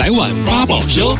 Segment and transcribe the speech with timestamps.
[0.00, 1.14] 来碗八宝粥。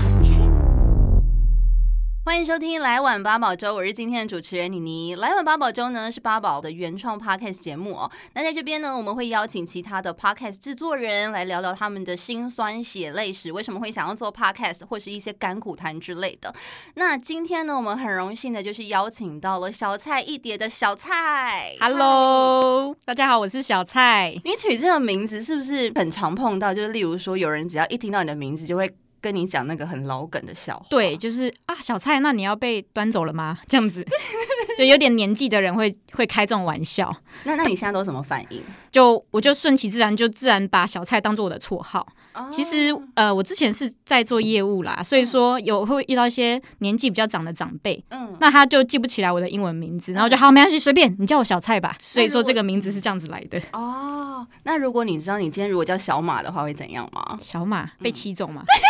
[2.23, 5.17] 欢迎收听《来碗八宝粥》，我是今天的主持人妮妮。
[5.19, 8.11] 《来碗八宝粥》呢是八宝的原创 podcast 节目哦。
[8.35, 16.55] 那在这边呢，我们会邀请其他的 podcast 制作人来聊聊他们的辛酸血泪史，为什么会想要做 podcast，或是一些甘苦谈之类的。
[16.95, 21.75] 那今天呢，我们很荣幸的就是邀请到了小菜一碟的小菜。
[21.81, 24.39] Hello，大家好，我是小菜。
[24.45, 26.75] 你取这个名字是不是很常碰到？
[26.75, 28.95] 就是例如说，有人只要一听到你的名字，就会。
[29.21, 33.59] 跟你讲那个很老梗的笑话，对，就是啊，小蔡，那你要被端走了吗？
[33.67, 34.05] 这样子，
[34.79, 37.15] 就有点年纪的人会会开这种玩笑。
[37.45, 38.63] 那那你现在都什么反应？
[38.91, 42.07] 就我就顺其自然，就自然把小蔡当做我的绰号。
[42.33, 42.49] Oh.
[42.49, 51.97] 其实呃，我之前是在做业务啦，所以说有会遇到一些年纪比较长的长辈，嗯，那他就记不起来我的英文名字，然后就好，没关系，随便你叫我小蔡吧。
[52.01, 53.59] 所以说这个名字是这样子来的。
[53.73, 57.37] 哦，oh, 那如果你知道你今天如果叫小马的话，会怎样吗？
[57.43, 58.63] 小马被骑走吗？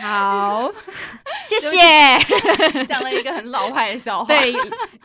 [0.00, 0.70] 好，
[1.44, 2.84] 谢谢。
[2.86, 4.52] 讲了一个很老派的笑话，对，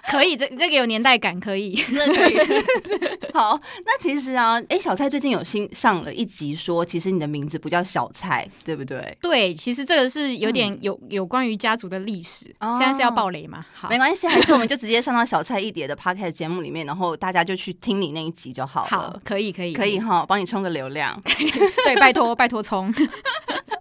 [0.10, 2.38] 可以，这这个有年代感，可以， 这可以。
[3.34, 9.16] 好，那其实啊，哎，小蔡最近有新上了一集，说其实你的名字不叫小蔡，对不对？
[9.22, 12.46] 对，其实这个是有点有有关于家族的历史。
[12.78, 13.66] 现在是要爆雷吗？
[13.74, 18.88] 好，没关系，还是我们就直接上到小菜一碟的 podcast 节目里面，然后大家就去听你那一集就好了。
[18.90, 21.16] 好，可以，可以，可以哈，帮你充个流量。
[21.86, 22.94] 对，拜托，拜托充。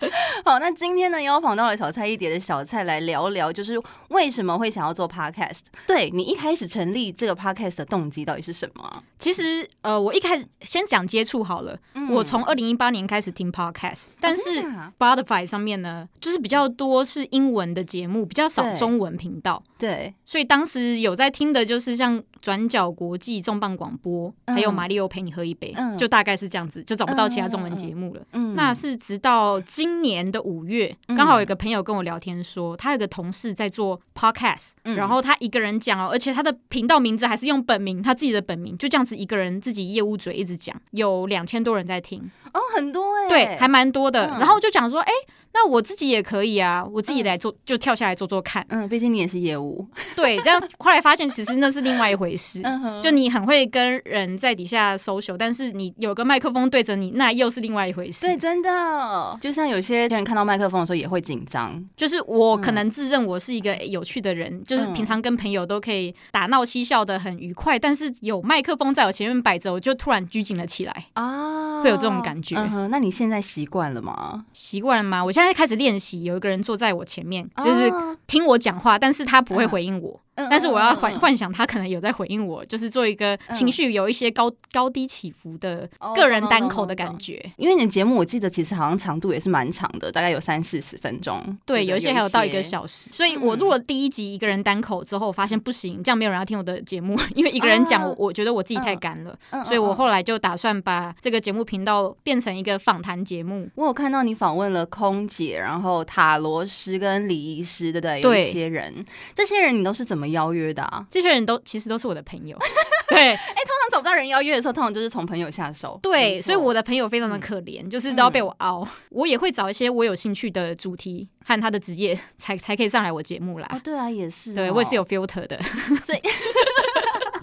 [0.45, 5.61] 好，那今天呢，邀访到了小菜一碟的小菜来聊聊，就是为什么会想要做 podcast？
[5.87, 9.03] 对，你一开始成立这个 podcast 的动机到底是什么？
[9.19, 11.79] 其实，呃，我一开始先讲接触好了。
[11.95, 14.63] 嗯、我从二零一八年开始听 podcast，但是
[14.99, 19.63] Spotify 上面呢，就是比较多是英文的节目，比较少中文频道。
[19.79, 28.23] 对，所以当时有在听的就是像转角国际重磅广播，嗯、还有马里欧陪你喝一杯，嗯、就大概是这样子，就找不到其他中文节目了。
[28.33, 42.31] 嗯，那是直到今年的五月，刚、嗯、好有一个朋友跟我聊天说，他有个同事在做 podcast，、嗯、然后他一个人讲哦，而且他的频道名字还是用本名，他自己的本名，就这样子一个人自己业务嘴一直讲，有两千多人在听。
[42.53, 44.27] 哦，很多哎、欸，对，还蛮多的。
[44.29, 48.65] 嗯、然后就讲说，哎、欸，那我自己也可以啊，我自己来做，嗯、就跳下来做做看。
[48.71, 49.87] 嗯，毕竟你也是业务。
[50.15, 52.61] 对，这样后来发现，其实那是另外一回事。
[52.63, 58.27] 嗯、哼就你很会跟人在底下 social，但是你有个麦克风对着你，那又是另外一回事。
[58.27, 61.83] 对，真的，就像有些人看到麦克风的时候也会紧张。
[61.97, 72.57] 就是我可能自认我是一个有趣的人，嗯、就是平常跟朋友都可以打闹嬉笑的很愉快，但是有麦克风在我前面摆着，我就突然拘谨了起来啊，会有这种感觉。
[72.57, 74.45] 嗯哼，那你现在习惯了吗？
[74.53, 75.25] 习惯了吗？
[75.25, 77.93] 我现在开始练习，有一个人坐在我前面，就是
[78.27, 80.21] 听我讲话，但是他不会回应我。
[80.37, 87.45] 但是我要幻幻想他可能有在回应我，就是做一个情绪有一些高高低起伏的个人单口的感觉。
[87.57, 91.43] 因为你的节目我记得其实好像长度也是蛮长的，大概有三四十分钟。
[91.65, 93.11] 对，有一些还有到一个小时。
[93.11, 99.39] 所以我录了第一集一个人单口之后，我发现不行，这样没有人要听我的节目，因为一个人讲，我我觉得我自己太干了。
[99.65, 103.69] 所以我后来就打算把这个节目频道变成一个访谈节目。
[103.75, 108.21] 我有看到你访问了空姐，然后塔罗师跟礼仪师，对不对？
[108.21, 109.05] 有一些人，
[109.35, 111.05] 这些人你都是怎么邀约的啊？
[111.11, 112.57] 这些人都其实都是我的朋友，
[113.09, 123.69] 对，哎、欸，通常找不到人邀约的时候，通常就是从朋友下手，对，所以我的朋友非常的可怜，嗯、就是都要被我熬，嗯、我也会找一些我有兴趣的主题和他的职业，才才可以上来我节目啦。
[123.71, 125.61] 哦，对啊，也是、哦，对我也是有 filter 的，
[126.03, 126.21] 所以。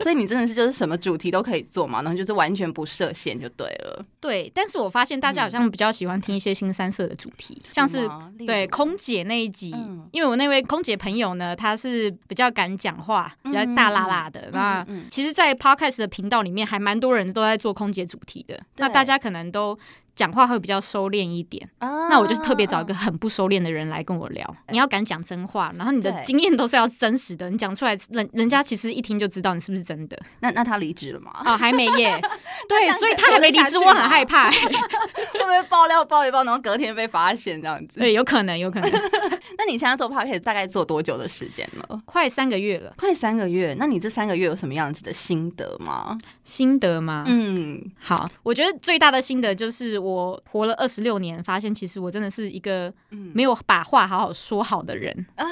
[0.04, 4.06] 所以你真的是就是什么主题都可以做嘛，然后就是完全不设限就对了。
[4.20, 8.10] 对，但是我发现大家好像比较喜欢听一些新三色的主题，嗯、像是
[8.46, 14.42] 对空姐那一集，嗯、因为我那位空姐朋友呢，她是比较敢讲话，比较大啦啦的。
[14.42, 18.60] 嗯、那其实，在 Podcast 的频道里面，还蛮多人都在做空姐主题的。
[18.78, 19.78] 那大家可能都。
[20.16, 24.46] 讲话会比较收敛一点，啊、那我就是特别找一个很不收敛的人来跟我聊。
[24.46, 30.18] 啊、你要敢讲真话，然后你的经验都是要真实的，你讲出来，人人家其实一听就知道你是不是真的。
[30.40, 31.32] 那那他离职了吗？
[31.46, 32.20] 哦，还没耶。
[32.68, 38.00] 对，所以他还没离职，我很害怕， 会不会爆料爆一爆，然后隔天被发现这样子？
[38.00, 38.90] 对，有可能，有可能。
[39.58, 42.02] 那你现在做 podcast 大概做多久的时间了？
[42.06, 43.76] 快三个月了，快三个月。
[43.78, 46.18] 那你这三个月有什么样子的心得吗？
[46.44, 47.24] 心得吗？
[47.28, 55.46] 嗯，好，我觉得最大的心得就是我活了二十六年，发现其实我真的是一个没有把话好好说好的人啊！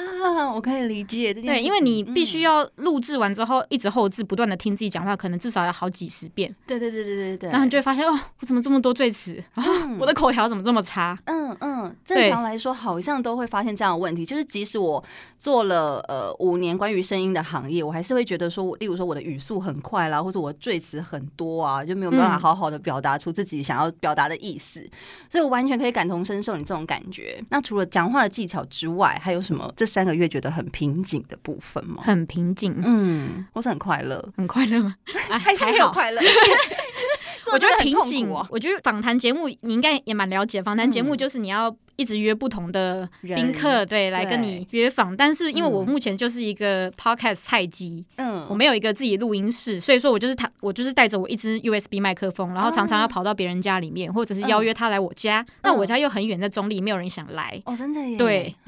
[0.52, 1.60] 我可以理解这件事。
[1.60, 6.54] 对，因为你必须要录制完之后一直后制，不断的听自己讲话，可能至少要好几十遍。
[6.66, 7.50] 对对对对对对。
[7.50, 9.62] 然后你就会发现哦，我怎么这么多赘词 啊？
[10.00, 11.18] 我的口条怎么这么差？
[11.26, 11.82] 嗯嗯。
[11.82, 15.02] 嗯，正常来说好像都会发现这样的问题，就是即使我
[15.36, 24.90] 做了呃五年关于声音的行业，我还是会觉得说，例如说我的语速很快啦，或者我赘词很多啊，就没有办法好好的表达出自己想要表达的意思，嗯，
[25.28, 27.42] 所以我完全可以感同身受你这种感觉。
[27.50, 32.02] 那除了讲话的技巧之外，还有什么这三个月觉得很瓶颈的部分吗？
[32.04, 34.94] 很瓶颈，嗯，我是很快乐，很快乐吗？
[35.38, 36.20] 还是没有快乐？
[37.52, 41.74] 我觉得 瓶颈，我觉得访谈节目你应该也蛮了解，访谈节目就是你要。
[41.96, 45.16] 一直约不同的宾客，对，来跟你约访。
[45.16, 55.44] 但是因为我目前就是一个 podcast 菜鸡，嗯，我没有一个自己录音室，所以说我就是他，我就是带着我一支 USB 麦克风，然后常常要跑到别人家里面，或者是邀约他来我家。
[55.62, 57.60] 那我家又很远，在中立，没有人想来。
[57.66, 58.16] 哦，真的耶。
[58.16, 58.54] 对，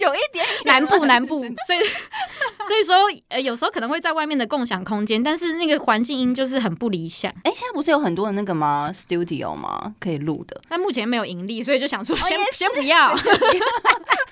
[0.00, 1.82] 有一点南部，南部， 所以
[2.68, 2.96] 所以说，
[3.28, 7.30] 呃，有时候可能会在外面的共享空间，但是那个环境音就是很不理想。
[7.42, 9.94] 哎，现在不是有很多的那个吗？Studio 吗？
[9.98, 10.60] 可以录的。
[10.68, 12.16] 但目前没有盈利，所以就想说。
[12.28, 13.14] 先先不要，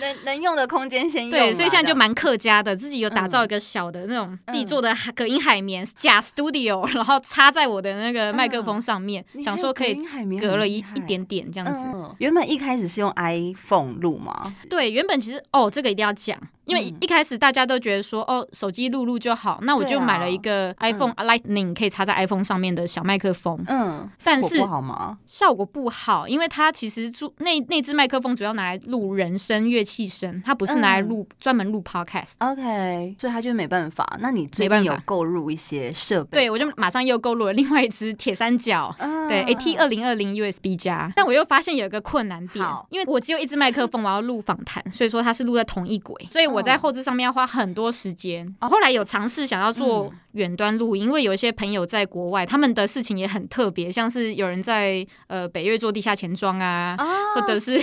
[0.00, 1.30] 能能用的空间先用。
[1.30, 9.94] 对，所以现在就蛮客家的，自己有打造一个小的那种自己做的隔音海绵假 studio，然后插在我的那个麦克风上面，想说可以
[10.40, 11.98] 隔了一一点点这样子。
[12.18, 14.54] 原本一开始是用 iPhone 录吗？
[14.68, 16.38] 对，原本其实哦，这个一定要讲。
[16.64, 23.62] 因为一开始大家都觉得说，哦，手机录录就好，那我就买了一个 iPhone Lightning 可以插在 iPhone 上面的小麦克风。
[23.66, 25.18] 嗯，但是效果不好吗？
[25.26, 32.34] 效果不好，因为它其实主那那只麦克风主要拿来录人声、乐器声，它不是拿来录专门录 Podcast。
[32.38, 34.18] OK，所以它就没办法。
[34.20, 36.30] 那你最近有购入一些设备？
[36.32, 38.94] 对，我就马上又购入了另外一支铁三角，
[39.28, 41.12] 对，AT 二零二零 USB 加。
[41.16, 48.54] 但我又发现有一个困难点，因为我只有一支麦克风，我要录访谈，所以说它是录在同一轨，所以我在后置上面要花很多时间。
[48.60, 56.96] 后来有尝试想要做远端录音，因为有一些朋友在国外，他们的事情也很特别，像是有人在呃北越做地下钱庄啊，
[57.34, 57.78] 或者是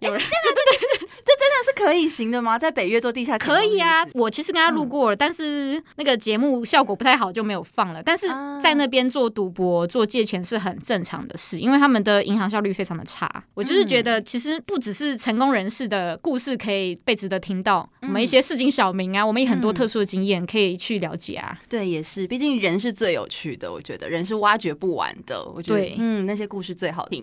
[0.00, 0.22] 有人。
[1.24, 2.58] 这真的是可以行的吗？
[2.58, 4.06] 在北越做地下可以啊。
[4.14, 8.02] 我其实跟他录过了，但是那个节目效果不太好，就没有放了。
[8.02, 8.26] 但是
[8.60, 13.30] 在那边做赌博、做借钱是很正常的事，因为他们的银行效率非常的差。
[13.54, 21.58] 我就是觉得，其实不只是成功人士的故事可以被值得听到，我们一些市井小民啊，我们也很多特殊的经验可以去了解啊。
[21.68, 25.44] 对，也是，毕竟人是最有趣的，我觉得人是挖掘不完的。
[25.44, 27.22] 我觉得，嗯，那些故事最好听。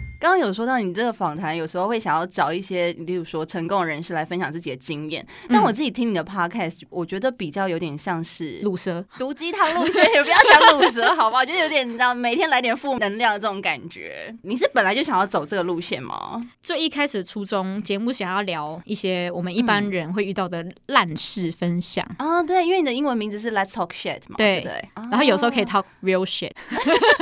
[0.21, 5.25] 刚刚有说到你这个访谈，有时候会想要找一些，例如说成功人士来分享自己的经验。
[5.49, 11.43] 但我自己听你的 podcast，我觉得比较有点像是鲁蛇毒鸡汤路线， 也不要讲鲁蛇，好不好？
[11.43, 14.31] 就有点你知道，每天来点负能量的这种感觉。
[14.43, 16.39] 你是本来就想要走这个路线吗？
[16.61, 24.87] 最一开始初衷，节目想要聊一些我们一般人会遇到的烂事分享啊，对，因为你的英文名字是 Let's Talk Shit 嘛，对对。
[25.09, 26.51] 然后有时候可以 talk real shit，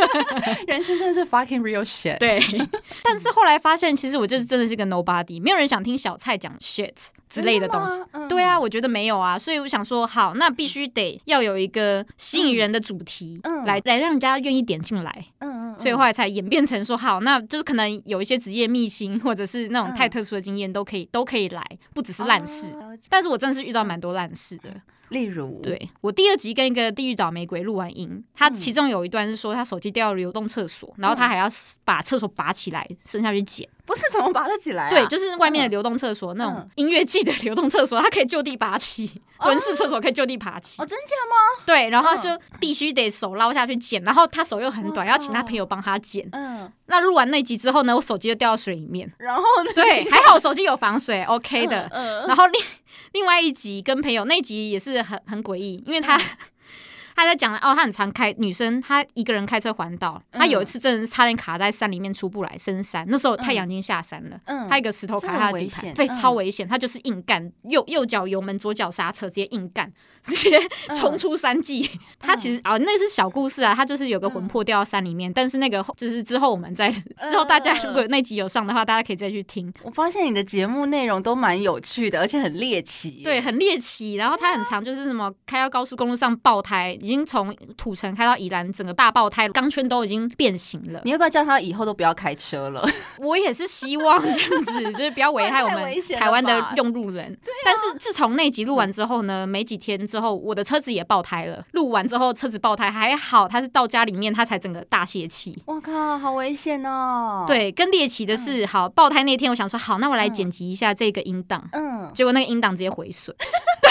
[0.68, 2.42] 人生真的是 fucking real shit，对。
[3.04, 6.94] 但是后来发现，其实我就是真的是个 nobody，没有人想听小蔡讲 shit
[7.30, 8.02] 之类的东西。
[8.12, 15.26] 嗯、对啊，我觉得没有啊，所以我想说，好，那必须得要有一个吸引人的主题，嗯，来来让人家愿意点进来。
[15.40, 15.80] 嗯嗯。
[15.80, 21.64] 所以后来才演变成说，好，那就是可能有一些职业秘辛，或者是那种太特殊的经验，都可以都可以来，
[21.94, 22.76] 不只是烂事。
[23.10, 24.70] 但是我真的是遇到蛮多烂事的。
[25.10, 31.48] 例如，对，我第二集跟一个地狱倒霉鬼录完音，他其中有一段是说他手机掉了流动厕所，然后他还要
[31.84, 33.68] 把厕所拔起来伸下去捡。
[33.90, 34.88] 不是怎么拔得起来？
[34.88, 40.80] 对，就是外面的流动厕所那种音乐季的流动厕所，它可以就地拔起，蹲式厕所可以就地爬起。
[40.80, 41.64] 哦，真假吗？
[41.66, 42.30] 对，然后就
[42.60, 46.30] 必须得手捞下去捡，然后他手又很短，要请他朋友帮他捡。
[46.34, 49.12] 嗯，那录完那集之后呢，我手机就掉到水里面。
[49.18, 49.72] 然后呢？
[49.74, 51.90] 对，还好手机有防水，OK 的。
[51.92, 52.62] 嗯，然后另
[53.14, 56.16] 另外一集跟朋友那集也是很很诡异，因为他。
[57.20, 60.22] 他在讲哦，他很常开女生，她一个人开车环岛。
[60.32, 63.06] 她有一次真的是差点卡在山里面出不来，深山。
[63.10, 66.66] 那时候太阳已经下山了，嗯她一个石头卡在他的底盘，对，超危险。
[66.66, 69.92] 她就是硬干，右右脚油门，左脚刹车，直接硬干，
[70.24, 70.60] 直接
[70.96, 71.90] 冲出山际。
[72.18, 75.32] 他其实啊，那是小故事啊，他就是有个魂魄掉到山里面。
[75.34, 76.90] 但是那个就是之后我们在
[77.30, 79.72] 之后大家如果那集有上的话，大家可以再去听。
[79.84, 83.22] 我发现你的节目内容都蛮有趣的，而且很猎奇。
[83.24, 84.16] 对，很猎奇。
[84.16, 86.98] 然后他很长，就是什么开到高速公路上爆胎。
[87.10, 91.02] 已经从土城开到宜兰，整个大爆胎，钢圈都已经变形了。
[91.04, 92.88] 你要不要叫他以后都不要开车了？
[93.18, 97.34] 我也是希望这样子，就是不要危害我们台湾的用路人。
[97.34, 101.66] 啊、但是自从那集录完之后呢，没几天之后，我的车子也爆胎了。
[101.72, 105.58] 录完之后车子爆胎还好，他是到家里面他才整个大泄气。
[105.66, 107.44] 我靠，好危险哦！
[107.48, 111.68] 对，更猎奇的是，嗯、好爆胎那天，我想说好，那我来剪辑一下这个音档。
[111.72, 113.36] 嗯，结果那个音档直接毁损。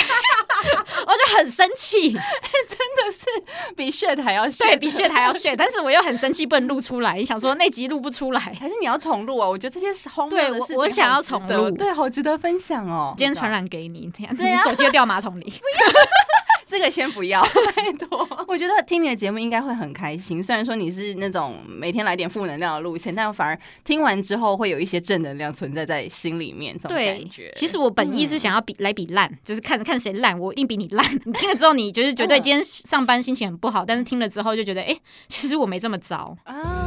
[1.07, 7.17] 我就很生气， 真的是比 shit 还要 shit，对，比 shit 还要 shit，但是我又很生气，不能录出来。
[7.17, 9.49] 你想说那集录不出来，还是你要重录啊？
[9.49, 13.15] 我觉得这些是荒谬的事情，我我想要重录，对，好值得分享哦。
[13.17, 15.53] 今天传染给你，这样你手机掉马桶里。
[16.69, 17.43] 这个先不要，
[17.75, 18.29] 拜托。
[18.47, 20.43] 我觉得听你的节目应该会很开心。
[20.43, 26.77] 虽然说你是那种每天来点负能量的路线，但反而听完之后会有一些正能量存在在心里面。
[26.79, 27.51] 这种感觉。
[27.57, 31.05] 其实我本意是想要比、嗯、来比烂，就是看看谁烂，我一定比你烂。
[31.25, 34.95] 你听了之后，你就是觉得今天上班心情很不好，但是听了之后就觉得，哎，
[35.27, 36.37] 其实我没这么糟。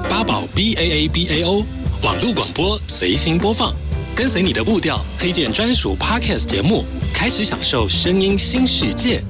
[0.09, 1.65] 八宝 B A A B A O
[2.03, 3.73] 网络广播随心播放，
[4.15, 6.83] 跟随你的步调，推荐专属 Podcast 节目，
[7.13, 9.23] 开始享受声音新世界。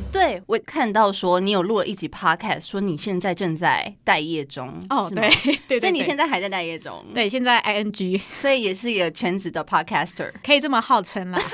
[0.51, 11.39] 对，我看到说你有录了一集 podcast，说你现在正在待业中哦，对 对，对，所以你现在还在待业中，对，现在 ing，所以也是一个全职的 podcaster，可以这么号称啦。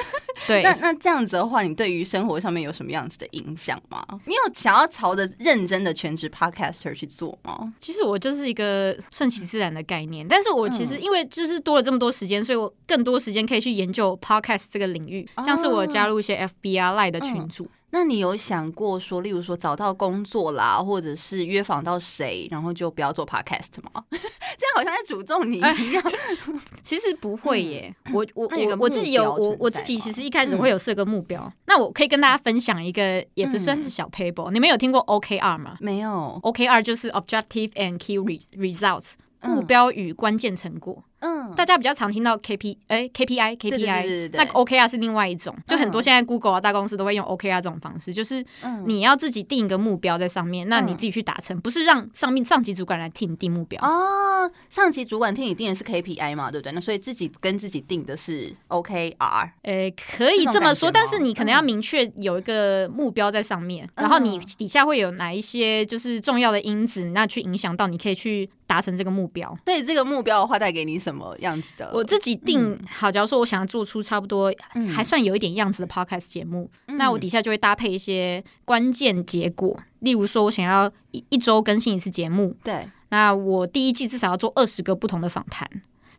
[0.48, 4.06] 对，那那这样子的话，你对于生活上面有什么样子的影响吗？
[4.26, 7.74] 你有想要朝着认真的全职 podcaster 去做吗？
[7.82, 17.68] 其实我就是一个顺其自然的概念，但是我其实因为就是多了这么多时间，所以我更多时间可以去研究 podcast 这个领域，像是我加入一些 FBI Line 的群组。
[17.90, 24.04] 嗯那你有想过说，例如说找到工作啦，或者是约访到谁，然后就不要做 podcast 吗？
[24.12, 26.04] 这样好像在诅咒你一样。
[26.84, 31.54] 其实不会耶，嗯、我我我我自己有我我自己其实一开始会有设个目标、嗯。
[31.66, 34.54] 那我可以跟大家分享一个，也不算是小 paper、嗯。
[34.54, 35.78] 你们有听过 OKR 吗？
[35.80, 36.40] 没有。
[36.44, 41.04] OKR 就是 Objective and Key Results，目标与关键成果。
[41.20, 47.26] 嗯，大家比较常听到 K P 哎 K P I K P I，那 O K R 是另外一种，就很多现在 Google 啊大公司都会用
[47.26, 48.46] O K R 这种方式，就是
[48.86, 53.82] 你要自己定一个目标在上面，那你自己去达成，不是让上面上级主管来替你定目标。
[53.82, 54.52] 哦。
[54.70, 56.72] 上级主管替你定的是 K P I 嘛，对不对？
[56.72, 69.58] 那所以自己跟自己定的是 O K R，呃，可以这么说，但是你可能要明确有一个目标在上面，然后你底下会有哪一些就是重要的因子，那去影响到你可以去达成这个目标。
[69.66, 71.90] 所以这个目标的话带给你什么样子的？
[71.94, 74.54] 我自己定好，假如说我想要做出差不多
[74.94, 85.66] 还算有一点样子的 podcast 节目，嗯，那我底下就会搭配一些关键结果，例如说我想要一一周更新一次节目，对，那我第一季至少要做二十个不同的访谈，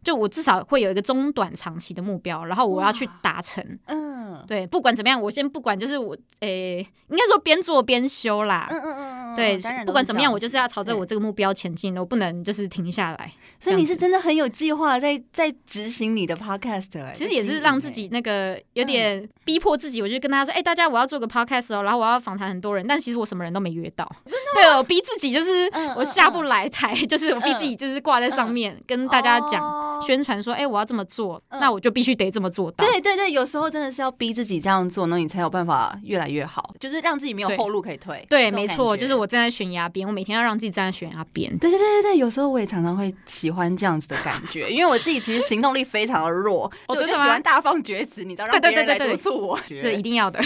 [0.03, 9.18] 就我至少会有一个中短长期的目标，然后我要去达成，嗯，对，不管怎么样，我先不管，就是我诶、欸，应该说边做边修啦，嗯嗯嗯。
[9.39, 13.33] 对，不管怎么样，我就是要朝着我这个目标前进，我不能就是停下来。
[13.61, 17.13] 所以你是真的很有计划，在在执行你的 podcast。
[17.13, 24.11] 其实也是让自己那个有点逼迫自己，我就跟大家说：“哎、欸，大家我要做个 podcast 哦，然后我要访谈很多人。”但其实我什么人都没约到。
[24.55, 38.25] 对，我逼自己就是我下不来台， 就是我逼自己就是挂在上面跟大家讲宣传说：“哎、欸，我要这么做，那我就必须得这么做到。”对对对，有时候真的是要逼自己这样做，那你才有办法越来越好，就是让自己没有后路可以退。
[38.29, 39.28] 对，没错，就是我。
[39.29, 41.51] 站在悬崖边，我每天要让自己站在悬崖边。
[41.59, 49.61] 对对对对对，有时候我也常常会喜欢这样子的感觉，因为我自己其实行动力非常的弱，我就喜欢大放厥词，你知道，让别人来督促我。
[49.69, 50.41] 对，一定要的，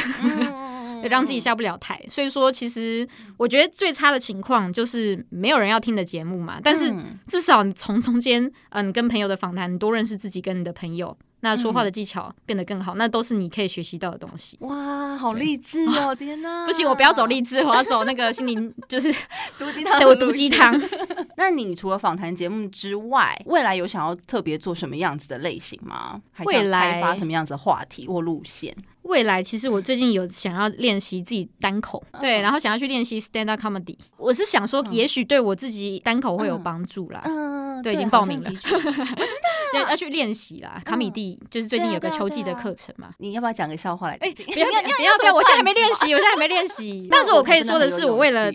[1.08, 2.00] 让自己下不了台。
[2.08, 6.60] 所以说，其实我觉得最差的情况就是没有人要听的节目嘛。
[6.62, 6.92] 但是
[7.26, 11.16] 至少你从中间，嗯，跟朋友的访谈，你多认识自己跟你的朋友。
[11.44, 14.56] 那说话的技巧变得更好，嗯，那都是你可以学习到的东西。
[14.60, 16.14] 哇，好励 志哦！
[16.16, 19.12] 天哪，不行，我不要走励志，我要走那个心灵， 就是
[19.58, 19.98] 毒鸡汤。
[19.98, 20.80] 对，我毒鸡汤。
[21.36, 26.20] 那你除了访谈节目之外，未来有想要特别做什么样子的类型吗？
[26.44, 28.74] 未来开发什么样子的话题或路线？
[29.02, 33.96] 未来其实我最近有想要练习自己单口，对，然后想要去练习 stand up comedy。
[34.16, 37.20] 我是想说，也许对我自己单口会有帮助啦。
[37.24, 38.50] 嗯，对，已经报名了，
[39.74, 40.80] 要要去练习啦。
[40.84, 44.14] 卡米蒂就是最近有个秋季的课程嘛，你要不要讲个笑话来？
[44.20, 47.06] 哎，不要 不要不要我现在还没练习，我现在还没练习。
[47.10, 48.52] 但是我可以说的是，我为了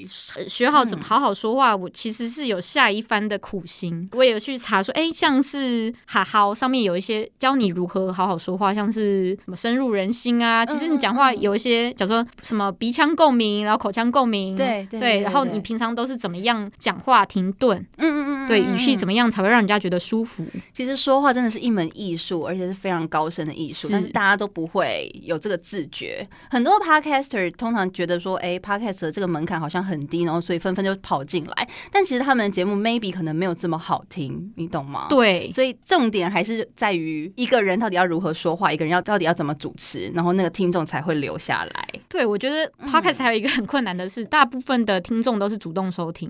[0.47, 4.09] 学好怎么好好说话，我其实是有下一番的苦心。
[4.13, 10.45] 我也有去查说，哎，像是哈好上面有一些教你如何好好说话，像是什么深入人心。
[10.45, 20.45] 啊，其实你讲话有一些，假如说什么鼻腔共鸣，然后口腔共鸣，对对，对，然后你平常都是怎么样讲话停顿，嗯嗯嗯，对，语气怎么样才会让人家觉得舒服？
[20.73, 26.27] 其实说话真的是一门艺术，而且是非常高深的艺术，但是大家都不会有这个自觉。
[26.51, 31.67] 很多 podcaster 通常觉得说，哎，podcast 的这个门槛好像很低，然后所以纷纷就跑进来。
[31.91, 35.07] 但其实他们的节目 maybe 可能没有这么好听，你懂吗？
[35.09, 40.27] 对，所以重点还是在于一个人到底要如何说话，一个人要到底要怎么主持，然后。
[40.27, 41.87] 然后那个听众才会留下来。
[42.09, 46.29] 对，我觉得 podcast 还有一个很困难的是，大部分的听众都是主动收听。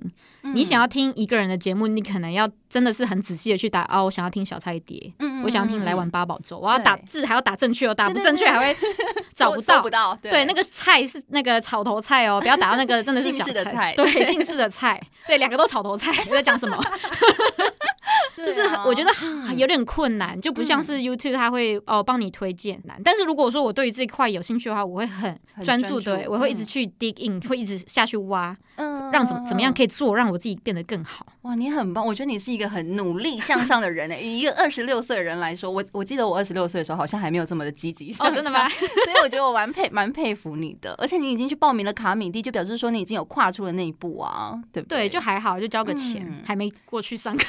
[0.53, 5.11] 你想要听一个人的节目，你可能要真的是很仔细的去打哦，我想要听小菜一碟，
[5.43, 8.77] 我想要听来碗八宝粥，我要打字还要打正确哦，打不正确还会
[9.33, 9.81] 找不到。
[9.81, 10.15] 不到。
[10.21, 13.95] 对，那个菜是那个草头菜哦，不要打到那个真的是小菜。
[13.95, 16.11] 对，姓氏的菜，对，两个都草头菜。
[16.25, 16.77] 你在讲什么？
[18.37, 19.11] 就是我觉得
[19.55, 23.01] 有点困难，就不像是 YouTube，它会哦帮你推荐难。
[23.03, 31.25] 但是如果说我对于这块有兴趣的话，我会很专注，对，我会一直去 dig in，会一直下去挖，嗯，让怎么怎么样可以做，让我自己变得更好。
[31.41, 32.05] 哇，你很棒！
[32.05, 34.21] 我觉得你是一个很努力向上的人诶。
[34.21, 38.67] 以一个二十六岁的人来说，我我记得我二十六岁的时候好像还没有这么的积极向上，真的吗？
[38.69, 40.93] 所以我觉得我蛮佩蛮佩服你的。
[40.97, 45.07] 而且你已经去报名了卡米蒂，就表示说你已经有跨出了那一步啊，对不对？
[45.07, 47.45] 对，就还好，就交个钱，还没过去上课。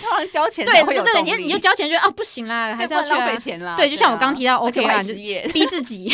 [0.00, 3.74] 突然交钱，对对对，你你就交钱，觉得啊不行啦，还是要浪费钱啦。
[3.76, 5.14] 对，就像我刚提到，OK 啊，就
[5.52, 6.12] 逼自己。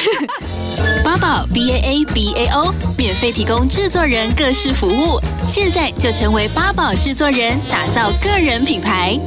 [1.05, 9.19] 八宝 B A A B A O 免费提供制作人各式服务，现在就成为八宝制作人，打造个人品牌。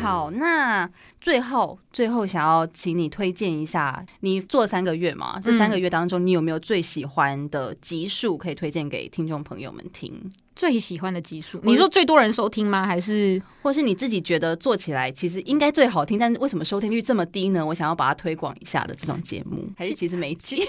[0.00, 0.88] 好，那
[1.20, 10.30] 最后最后想要请你推荐一下，你做三个月嘛，这三个月当中，你有没有最喜欢的集数可以推荐给听众朋友们听？
[10.58, 12.84] 最喜欢的集数，你说最多人收听吗？
[12.84, 17.64] 还是或是你自己觉得做起来其实应该最好听，但是为什么收听率这么低呢？
[17.64, 20.60] 我想要把它推广一下的这种节目，还是其实没集。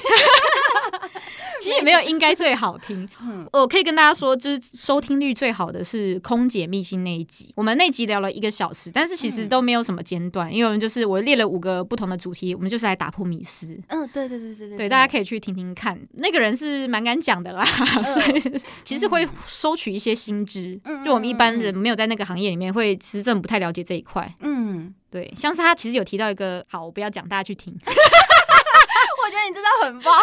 [1.59, 3.07] 其实也没有应该最好听，
[3.51, 7.51] 我 可以跟大家说，就是收听率最好的是空姐秘辛那一集。
[7.55, 13.77] 我们那集聊了一个小时，但是其实都没有什么间断，因为我们就是我列了五个不同的主题，我们就是来打破迷思。
[13.87, 15.99] 嗯，对对对对对，对，大家可以去听听看。
[16.13, 17.63] 那个人是蛮敢讲的啦，
[18.03, 24.33] 所以其实会收取一些薪知，就我们一般人没有在那个行业里面，会其实真的不太了解这一块。
[24.39, 27.77] 嗯，对，像是他其实有提到一个，好，我不要讲，大家去听。
[29.29, 30.15] 我觉得你真的很棒。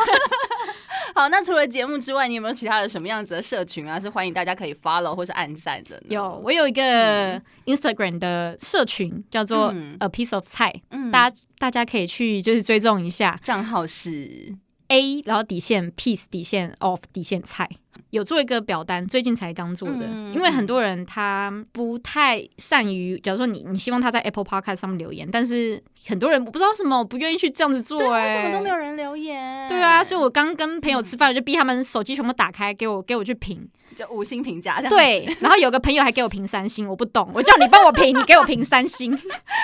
[1.15, 4.01] 好，那除了节目之外，你有没有其他的什么样子的社群啊？
[4.01, 6.03] 是欢迎大家可以 follow 或是按赞的？
[6.09, 14.53] 有，我有一个 Instagram 的社群，叫做 A Piece of 菜，嗯，大家大家可以去就是追踪一下，账号是
[14.89, 17.69] A，然后底线 Piece 底线 of 底线菜。
[18.11, 29.69] 有做一个表单，最近才刚做的，嗯、因为很多人他不太善于，假如说你你希望他在 Apple Podcast 上面留言，但是很多人我不知道为什么我不愿意去这样子做，哎，为什么都没有人留言？
[29.69, 34.81] 对啊，所以我刚跟朋友吃饭，我就逼他们手机全部打开，给我给我去评， 就五星评价。
[34.89, 39.17] 对，然后有个朋友还给我评三星，我不懂，我叫你帮我评，你给我评三星，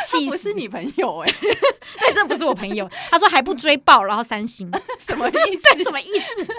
[0.04, 0.30] 气 死！
[0.30, 1.36] 不是你朋友哎、欸，
[2.00, 4.70] 对，真的不是我朋友，他说还不追爆，然后三星，
[5.06, 5.84] 什么意思？
[5.84, 6.52] 什么意思？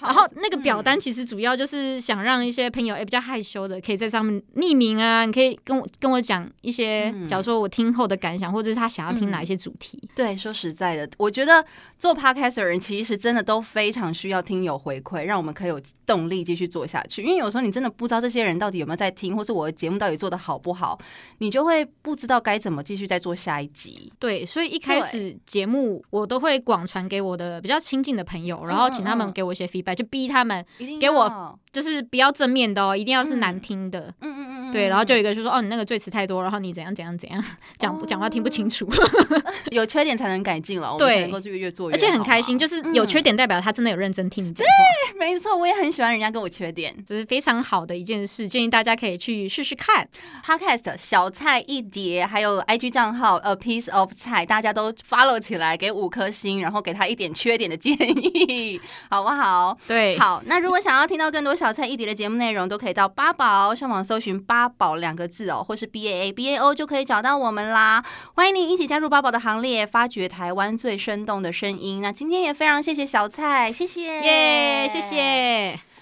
[0.00, 9.98] 然后那个表单其实主要就是想让一些朋友哎比较害羞的，可以在上面匿名啊，你可以跟我跟我讲一些，假如说我听后的感想，或者是他想要听哪一些主题。
[10.02, 11.62] 嗯、对，说实在的，我觉得
[11.98, 17.22] 做 podcast 的人其实真的都非常需要听友回馈，让我们可以有动力继续做下去。
[17.22, 20.98] 因为有时候你真的不知道这些人到底有没有在听，或是我的节目到底做的好不好，
[21.36, 24.10] 你就会不知道该怎么继续再做下一集。
[24.18, 30.64] 对，所以一开始节目我都会广传给我的比较亲近的朋友，然后请他们给我一些 feedback，就逼他们
[30.98, 31.58] 给我。
[31.74, 34.02] 就是不要正面的哦，一定要是难听的。
[34.20, 37.44] 嗯嗯嗯嗯，对，然后就有一个就说哦，你那个赘词太多，然后你怎样怎样怎样
[37.78, 38.88] 讲讲话听不清楚，
[39.72, 40.94] 有缺点才能改进了。
[40.96, 44.72] 对，能够这个越做越好，而且很开心，就是有缺点代表他真的有认真听你讲话。
[45.12, 50.08] 对，没错，我也很喜欢人家跟我缺点，这是非常好的一件事，建议大家可以去试试看。
[50.46, 58.80] Podcast 小菜一碟，还有 IG 账号 A Piece of 菜，大家都 follow 起来，给五颗星，然后给他一点缺点的建议，
[59.10, 59.76] 好不好？
[59.88, 60.40] 对，好。
[60.46, 68.04] 那如果果想要听到更多小菜一碟的节目内容，都可以到八宝上网搜寻“八宝”两个字哦，或是 B A A B A O 就可以找到我们啦。
[68.34, 72.00] 欢迎你一起加入八宝的行列，发掘台湾最生动的声音。
[72.02, 75.93] 那今天也非常谢谢小菜，谢谢，耶，谢谢。